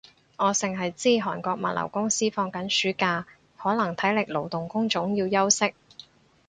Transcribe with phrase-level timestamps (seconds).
[0.37, 5.75] 我剩係知韓國物流公司放緊暑假，可能體力勞動工種要休息